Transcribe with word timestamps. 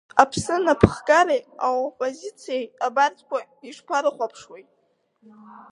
Аԥсны 0.21 0.53
анапхгареи 0.57 1.43
аоппозициеи 1.67 2.65
абарҭқәа 2.85 3.37
ишԥарыхәаԥшуеи? 3.67 4.63